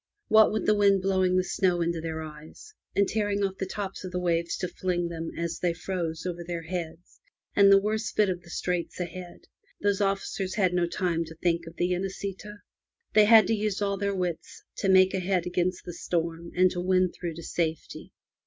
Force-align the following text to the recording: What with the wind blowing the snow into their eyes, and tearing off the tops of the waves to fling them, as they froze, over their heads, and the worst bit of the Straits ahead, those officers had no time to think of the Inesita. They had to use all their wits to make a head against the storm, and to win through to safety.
What 0.29 0.51
with 0.51 0.65
the 0.65 0.73
wind 0.73 1.03
blowing 1.03 1.35
the 1.37 1.43
snow 1.43 1.79
into 1.81 2.01
their 2.01 2.23
eyes, 2.23 2.73
and 2.95 3.07
tearing 3.07 3.43
off 3.43 3.59
the 3.59 3.67
tops 3.67 4.03
of 4.03 4.11
the 4.11 4.17
waves 4.19 4.57
to 4.57 4.67
fling 4.67 5.09
them, 5.09 5.29
as 5.37 5.59
they 5.59 5.75
froze, 5.75 6.25
over 6.25 6.43
their 6.43 6.63
heads, 6.63 7.19
and 7.55 7.71
the 7.71 7.77
worst 7.79 8.15
bit 8.15 8.27
of 8.27 8.41
the 8.41 8.49
Straits 8.49 8.99
ahead, 8.99 9.41
those 9.79 10.01
officers 10.01 10.55
had 10.55 10.73
no 10.73 10.87
time 10.87 11.23
to 11.25 11.35
think 11.35 11.67
of 11.67 11.75
the 11.75 11.91
Inesita. 11.93 12.63
They 13.13 13.25
had 13.25 13.45
to 13.45 13.53
use 13.53 13.79
all 13.79 13.95
their 13.97 14.15
wits 14.15 14.63
to 14.77 14.89
make 14.89 15.13
a 15.13 15.19
head 15.19 15.45
against 15.45 15.85
the 15.85 15.93
storm, 15.93 16.51
and 16.55 16.71
to 16.71 16.81
win 16.81 17.11
through 17.11 17.35
to 17.35 17.43
safety. 17.43 18.11